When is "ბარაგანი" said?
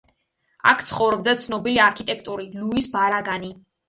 2.95-3.53